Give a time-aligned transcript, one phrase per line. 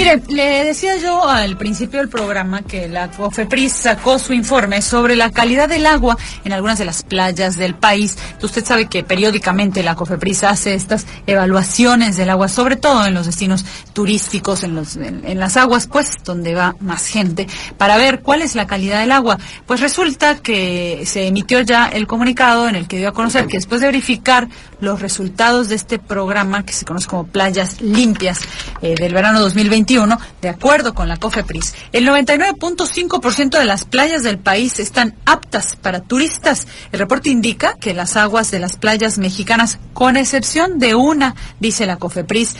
[0.00, 5.14] Mire, le decía yo al principio del programa que la COFEPRIS sacó su informe sobre
[5.14, 8.16] la calidad del agua en algunas de las playas del país.
[8.42, 13.26] Usted sabe que periódicamente la COFEPRIS hace estas evaluaciones del agua, sobre todo en los
[13.26, 17.46] destinos turísticos, en, los, en, las aguas, pues, donde va más gente,
[17.76, 19.38] para ver cuál es la calidad del agua.
[19.66, 23.58] Pues resulta que se emitió ya el comunicado en el que dio a conocer que
[23.58, 24.48] después de verificar
[24.80, 28.40] los resultados de este programa que se conoce como Playas Limpias
[28.80, 29.42] eh, del verano
[29.90, 35.76] 2021, de acuerdo con la COFEPRIS, el 99.5% de las playas del país están aptas
[35.76, 36.66] para turistas.
[36.92, 41.86] El reporte indica que las aguas de las playas mexicanas, con excepción de una, dice
[41.86, 42.56] la COFEPRIS,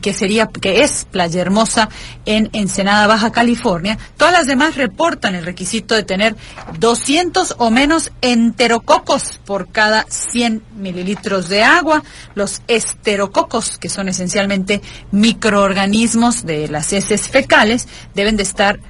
[0.00, 1.88] que sería que es Playa Hermosa
[2.26, 6.36] en Ensenada, Baja California, todas las demás reportan el requisito de tener
[6.78, 12.02] 200 o menos enterococos por cada 100 mililitros de agua.
[12.34, 18.80] Los esterococos, que son esencialmente microorganismos de las heces fecales, deben de estar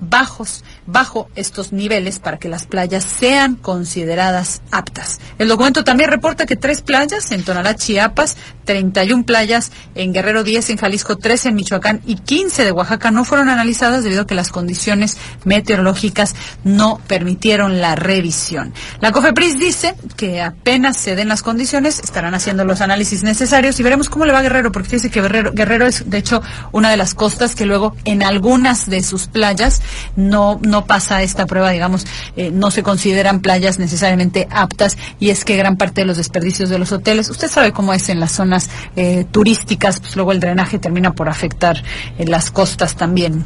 [0.00, 5.20] bajos bajo estos niveles para que las playas sean consideradas aptas.
[5.38, 10.70] El documento también reporta que tres playas en Tonalá, Chiapas, 31 playas en Guerrero 10,
[10.70, 14.34] en Jalisco 13, en Michoacán y 15 de Oaxaca no fueron analizadas debido a que
[14.34, 16.34] las condiciones meteorológicas
[16.64, 18.72] no permitieron la revisión.
[19.00, 23.82] La COFEPRIS dice que apenas se den las condiciones, estarán haciendo los análisis necesarios y
[23.82, 26.96] veremos cómo le va Guerrero, porque dice que Guerrero, Guerrero es de hecho una de
[26.96, 29.82] las costas que luego en algunas de sus playas
[30.16, 35.44] no no pasa esta prueba, digamos, eh, no se consideran playas necesariamente aptas y es
[35.44, 38.32] que gran parte de los desperdicios de los hoteles, usted sabe cómo es en las
[38.32, 41.82] zonas eh, turísticas, pues luego el drenaje termina por afectar
[42.18, 43.44] en las costas también.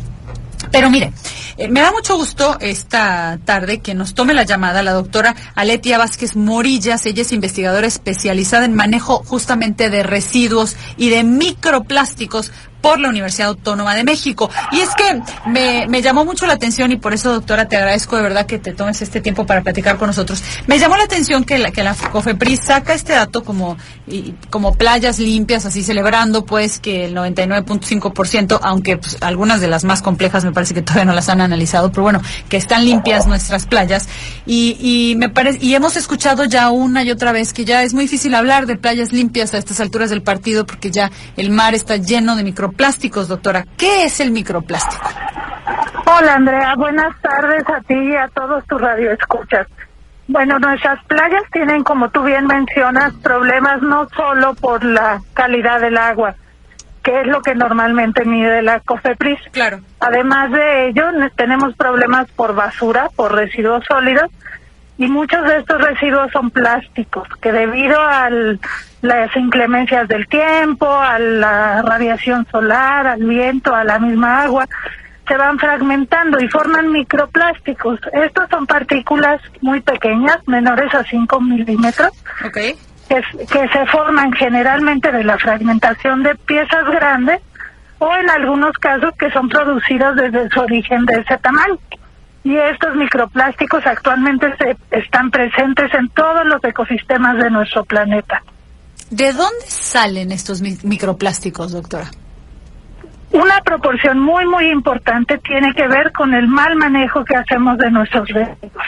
[0.71, 1.13] Pero mire,
[1.57, 5.99] eh, me da mucho gusto esta tarde que nos tome la llamada la doctora Aletia
[5.99, 7.07] Vázquez Morillas.
[7.07, 13.49] Ella es investigadora especializada en manejo justamente de residuos y de microplásticos por la Universidad
[13.49, 14.51] Autónoma de México.
[14.73, 18.17] Y es que me, me llamó mucho la atención y por eso, doctora, te agradezco
[18.17, 20.43] de verdad que te tomes este tiempo para platicar con nosotros.
[20.67, 23.77] Me llamó la atención que la, que la COFEPRIS saca este dato como,
[24.51, 30.03] como playas limpias, así celebrando pues que el 99.5%, aunque pues, algunas de las más
[30.03, 33.67] complejas me parece que todavía no las han analizado, pero bueno, que están limpias nuestras
[33.67, 34.09] playas.
[34.47, 37.95] Y, y me parece, y hemos escuchado ya una y otra vez que ya es
[37.95, 41.75] muy difícil hablar de playas limpias a estas alturas del partido porque ya el mar
[41.75, 43.65] está lleno de micro microplásticos, doctora.
[43.77, 45.09] ¿Qué es el microplástico?
[46.07, 46.75] Hola, Andrea.
[46.77, 49.69] Buenas tardes a ti y a todos tus radioescuchas.
[50.29, 55.97] Bueno, nuestras playas tienen, como tú bien mencionas, problemas no solo por la calidad del
[55.97, 56.35] agua,
[57.05, 59.39] que es lo que normalmente mide la COFEPRIS.
[59.53, 59.81] Claro.
[60.01, 61.05] Además de ello,
[61.37, 64.31] tenemos problemas por basura, por residuos sólidos,
[64.99, 68.61] y muchos de estos residuos son plásticos, que debido al
[69.03, 74.67] las inclemencias del tiempo, a la radiación solar, al viento, a la misma agua,
[75.29, 78.01] se van fragmentando y forman microplásticos.
[78.13, 82.11] Estos son partículas muy pequeñas, menores a 5 milímetros,
[82.53, 87.41] que, que se forman generalmente de la fragmentación de piezas grandes
[87.99, 91.79] o en algunos casos que son producidos desde su origen de ese tamaño.
[92.47, 98.41] Y estos microplásticos actualmente se, están presentes en todos los ecosistemas de nuestro planeta.
[99.11, 102.07] ¿De dónde salen estos microplásticos, doctora?
[103.33, 107.91] Una proporción muy, muy importante tiene que ver con el mal manejo que hacemos de
[107.91, 108.87] nuestros residuos.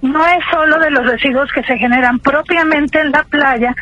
[0.00, 3.76] No es solo de los residuos que se generan propiamente en la playa,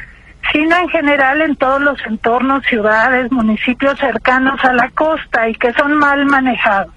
[0.51, 5.73] sino en general en todos los entornos, ciudades, municipios cercanos a la costa y que
[5.75, 6.93] son mal manejados.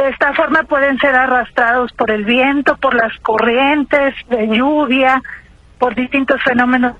[0.00, 5.20] De esta forma pueden ser arrastrados por el viento, por las corrientes de lluvia,
[5.78, 6.96] por distintos fenómenos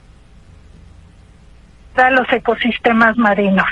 [1.97, 3.65] a los ecosistemas marinos.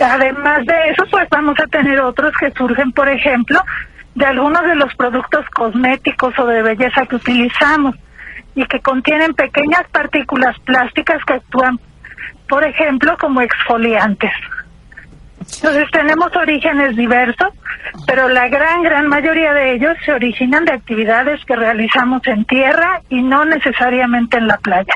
[0.00, 3.60] Además de eso, pues vamos a tener otros que surgen, por ejemplo,
[4.14, 7.94] de algunos de los productos cosméticos o de belleza que utilizamos
[8.54, 11.78] y que contienen pequeñas partículas plásticas que actúan,
[12.48, 14.32] por ejemplo, como exfoliantes.
[15.40, 17.48] Entonces tenemos orígenes diversos,
[18.06, 23.02] pero la gran, gran mayoría de ellos se originan de actividades que realizamos en tierra
[23.08, 24.94] y no necesariamente en la playa.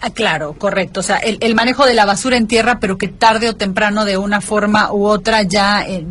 [0.00, 1.00] Ah, claro, correcto.
[1.00, 4.16] O sea, el, manejo de la basura en tierra, pero que tarde o temprano, de
[4.16, 6.04] una forma u otra, ya eh,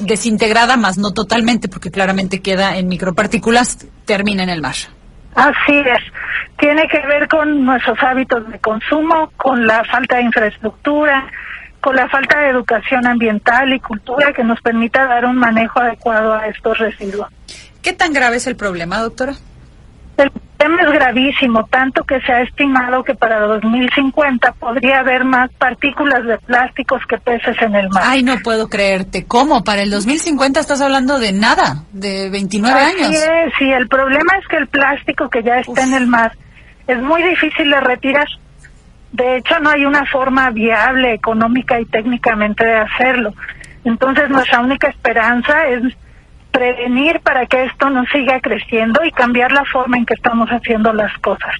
[0.00, 4.76] desintegrada, más no totalmente, porque claramente queda en micropartículas, termina en el mar.
[5.34, 6.02] Así es.
[6.58, 11.26] Tiene que ver con nuestros hábitos de consumo, con la falta de infraestructura,
[11.80, 16.34] con la falta de educación ambiental y cultura que nos permita dar un manejo adecuado
[16.34, 17.28] a estos residuos.
[17.82, 19.34] ¿Qué tan grave es el problema, doctora?
[20.18, 25.50] El problema es gravísimo, tanto que se ha estimado que para 2050 podría haber más
[25.54, 28.02] partículas de plásticos que peces en el mar.
[28.04, 29.24] Ay, no puedo creerte.
[29.24, 29.64] ¿Cómo?
[29.64, 33.14] Para el 2050 estás hablando de nada, de 29 Así años.
[33.14, 36.32] es, sí, el problema es que el plástico que ya está en el mar
[36.86, 38.26] es muy difícil de retirar.
[39.12, 43.34] De hecho, no hay una forma viable, económica y técnicamente de hacerlo.
[43.84, 45.82] Entonces, nuestra única esperanza es
[46.52, 50.92] prevenir para que esto no siga creciendo y cambiar la forma en que estamos haciendo
[50.92, 51.54] las cosas.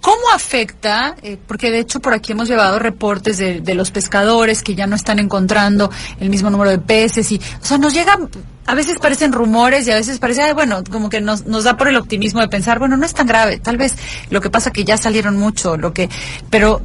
[0.00, 1.14] ¿Cómo afecta?
[1.22, 4.86] eh, porque de hecho por aquí hemos llevado reportes de, de los pescadores que ya
[4.86, 5.90] no están encontrando
[6.20, 8.28] el mismo número de peces y, o sea, nos llegan,
[8.66, 11.76] a veces parecen rumores y a veces parece, ay, bueno, como que nos, nos da
[11.76, 13.94] por el optimismo de pensar, bueno, no es tan grave, tal vez
[14.30, 16.08] lo que pasa que ya salieron mucho, lo que,
[16.48, 16.80] pero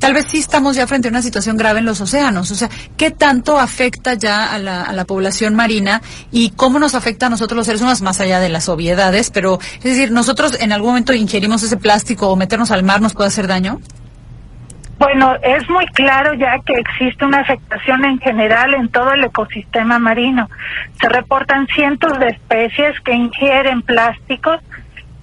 [0.00, 2.50] tal vez sí estamos ya frente a una situación grave en los océanos.
[2.50, 6.02] O sea, ¿qué tanto afecta ya a la, a la población marina
[6.32, 9.30] y cómo nos afecta a nosotros los seres humanos, más allá de las obviedades?
[9.30, 13.14] Pero, es decir, nosotros en algún momento ingerimos ese plástico o meternos al mar nos
[13.14, 13.78] puede hacer daño.
[14.98, 19.98] Bueno, es muy claro ya que existe una afectación en general en todo el ecosistema
[19.98, 20.50] marino.
[21.00, 24.60] Se reportan cientos de especies que ingieren plásticos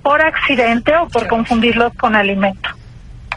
[0.01, 2.69] por accidente o por confundirlos con alimento.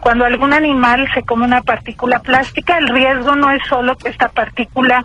[0.00, 4.28] Cuando algún animal se come una partícula plástica, el riesgo no es solo que esta
[4.28, 5.04] partícula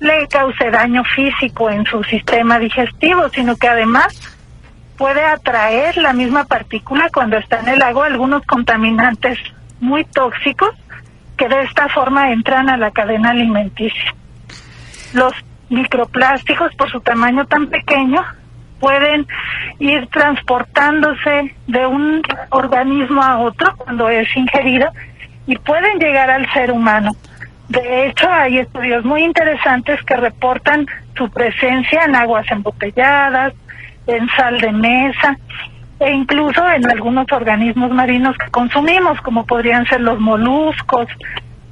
[0.00, 4.20] le cause daño físico en su sistema digestivo, sino que además
[4.96, 9.38] puede atraer la misma partícula cuando está en el agua algunos contaminantes
[9.80, 10.70] muy tóxicos
[11.36, 14.14] que de esta forma entran a la cadena alimenticia.
[15.12, 15.32] Los
[15.68, 18.24] microplásticos, por su tamaño tan pequeño,
[18.82, 19.28] pueden
[19.78, 22.20] ir transportándose de un
[22.50, 24.88] organismo a otro cuando es ingerido
[25.46, 27.12] y pueden llegar al ser humano.
[27.68, 30.84] De hecho, hay estudios muy interesantes que reportan
[31.16, 33.54] su presencia en aguas embotelladas,
[34.08, 35.36] en sal de mesa
[36.00, 41.06] e incluso en algunos organismos marinos que consumimos, como podrían ser los moluscos,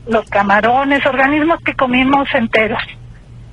[0.07, 2.81] los camarones, organismos que comimos enteros.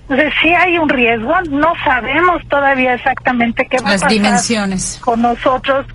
[0.09, 4.99] Entonces sí hay un riesgo, no sabemos todavía exactamente qué va Las a pasar dimensiones.
[5.03, 5.85] con nosotros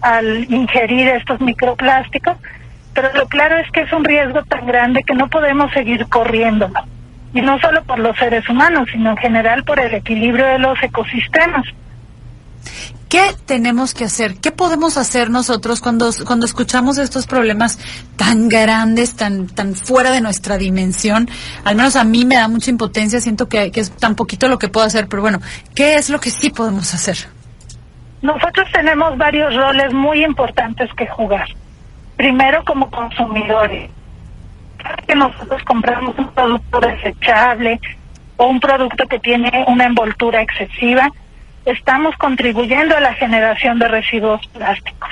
[0.00, 2.36] al ingerir estos microplásticos,
[2.94, 6.68] pero lo claro es que es un riesgo tan grande que no podemos seguir corriendo.
[7.32, 10.80] Y no solo por los seres humanos, sino en general por el equilibrio de los
[10.82, 11.64] ecosistemas.
[13.14, 14.40] ¿Qué tenemos que hacer?
[14.40, 17.78] ¿Qué podemos hacer nosotros cuando, cuando escuchamos estos problemas
[18.16, 21.28] tan grandes, tan, tan fuera de nuestra dimensión?
[21.64, 24.68] Al menos a mí me da mucha impotencia, siento que, es tan poquito lo que
[24.68, 25.38] puedo hacer, pero bueno,
[25.76, 27.16] ¿qué es lo que sí podemos hacer?
[28.20, 31.46] Nosotros tenemos varios roles muy importantes que jugar.
[32.16, 33.92] Primero, como consumidores.
[35.06, 37.80] Que nosotros compramos un producto desechable
[38.38, 41.12] o un producto que tiene una envoltura excesiva,
[41.64, 45.10] estamos contribuyendo a la generación de residuos plásticos,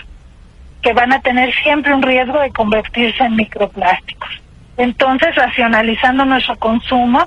[0.82, 4.40] que van a tener siempre un riesgo de convertirse en microplásticos.
[4.76, 7.26] Entonces, racionalizando nuestro consumo,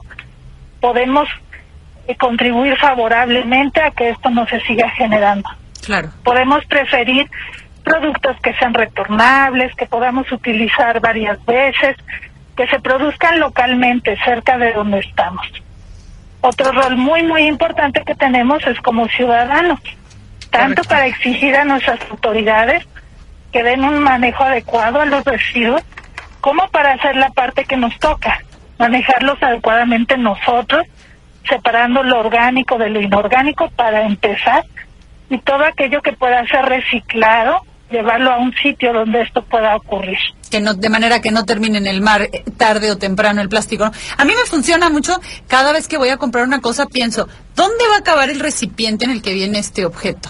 [0.81, 1.27] podemos
[2.07, 5.50] eh, contribuir favorablemente a que esto no se siga generando.
[5.83, 6.10] Claro.
[6.24, 7.30] Podemos preferir
[7.83, 11.95] productos que sean retornables, que podamos utilizar varias veces,
[12.57, 15.48] que se produzcan localmente cerca de donde estamos.
[16.47, 19.80] Otro rol muy, muy importante que tenemos es como ciudadanos,
[20.51, 20.83] tanto Correcto.
[20.89, 22.86] para exigir a nuestras autoridades
[23.51, 25.81] que den un manejo adecuado a los residuos,
[26.42, 28.44] como para hacer la parte que nos toca,
[28.77, 30.86] manejarlos adecuadamente nosotros,
[31.50, 34.64] separando lo orgánico de lo inorgánico para empezar,
[35.31, 40.18] y todo aquello que pueda ser reciclado, llevarlo a un sitio donde esto pueda ocurrir.
[40.49, 43.49] que no de manera que no termine en el mar eh, tarde o temprano el
[43.49, 43.85] plástico.
[43.85, 47.83] A mí me funciona mucho cada vez que voy a comprar una cosa pienso, ¿dónde
[47.90, 50.30] va a acabar el recipiente en el que viene este objeto?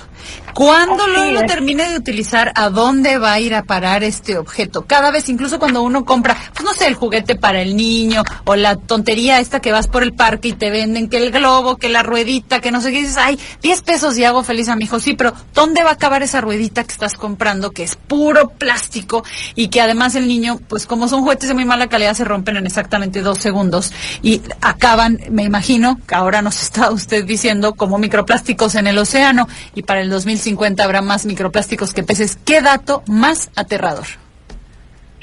[0.54, 4.86] Cuando lo, termine de utilizar, ¿a dónde va a ir a parar este objeto?
[4.86, 8.56] Cada vez, incluso cuando uno compra, pues no sé, el juguete para el niño o
[8.56, 11.90] la tontería esta que vas por el parque y te venden que el globo, que
[11.90, 14.86] la ruedita, que no sé qué, dices, ay, 10 pesos y hago feliz a mi
[14.86, 15.00] hijo.
[15.00, 19.24] Sí, pero ¿dónde va a acabar esa ruedita que estás comprando que es puro plástico
[19.56, 22.58] y que además el niño, pues como son juguetes de muy mala calidad, se rompen
[22.58, 23.92] en exactamente dos segundos
[24.22, 29.48] y acaban, me imagino, que ahora nos está usted diciendo, como microplásticos en el océano
[29.74, 32.38] y para el 2050 habrá más microplásticos que peces.
[32.38, 34.06] ¿Qué dato más aterrador?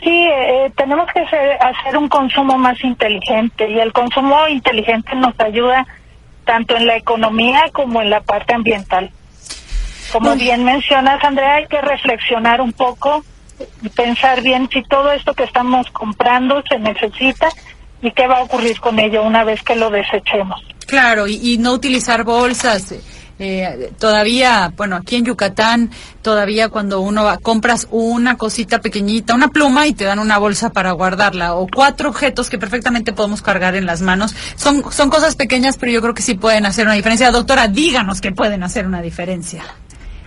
[0.02, 5.38] Sí, eh, tenemos que hacer, hacer un consumo más inteligente y el consumo inteligente nos
[5.40, 5.86] ayuda
[6.44, 9.10] tanto en la economía como en la parte ambiental.
[10.12, 13.24] Como bien mencionas, Andrea, hay que reflexionar un poco
[13.80, 17.48] y pensar bien si todo esto que estamos comprando se necesita
[18.02, 20.60] y qué va a ocurrir con ello una vez que lo desechemos.
[20.86, 22.92] Claro, y, y no utilizar bolsas.
[23.44, 25.90] Eh, todavía, bueno, aquí en Yucatán,
[26.22, 30.70] todavía cuando uno va, compras una cosita pequeñita, una pluma y te dan una bolsa
[30.70, 34.36] para guardarla, o cuatro objetos que perfectamente podemos cargar en las manos.
[34.54, 37.32] Son, son cosas pequeñas, pero yo creo que sí pueden hacer una diferencia.
[37.32, 39.64] Doctora, díganos que pueden hacer una diferencia.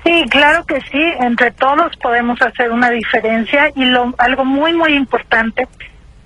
[0.04, 4.94] Sí, claro que sí, entre todos podemos hacer una diferencia y lo, algo muy, muy
[4.94, 5.70] importante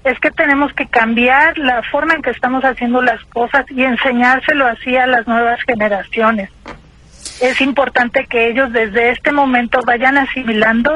[0.03, 4.65] es que tenemos que cambiar la forma en que estamos haciendo las cosas y enseñárselo
[4.65, 6.49] así a las nuevas generaciones.
[7.41, 10.91] Es importante que ellos desde este momento vayan asimilando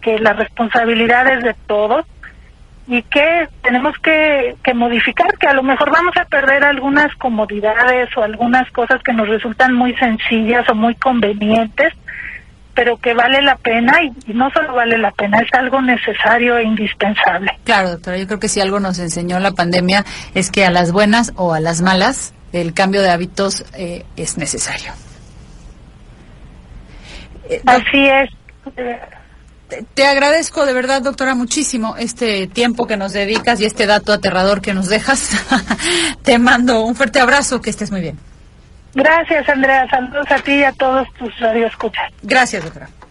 [0.00, 2.04] que la responsabilidad es de todos
[2.86, 8.08] y que tenemos que, que modificar, que a lo mejor vamos a perder algunas comodidades
[8.16, 11.94] o algunas cosas que nos resultan muy sencillas o muy convenientes,
[12.74, 16.64] pero que vale la pena y, no solo vale la pena, es algo necesario e
[16.64, 17.56] indispensable.
[17.64, 20.92] Claro, doctora, yo creo que si algo nos enseñó la pandemia es que a las
[20.92, 24.92] buenas o a las malas el cambio de hábitos eh, es necesario.
[27.66, 28.30] Así es.
[29.94, 34.60] Te, agradezco de verdad, doctora, muchísimo este tiempo que nos dedicas y este dato aterrador
[34.60, 35.30] que nos dejas.
[36.22, 38.18] Te mando un fuerte abrazo, que estés muy bien.
[38.94, 39.88] Gracias, Andrea.
[39.90, 42.12] Saludos a ti y a todos tus radioescuchas.
[42.22, 42.88] Gracias, doctora.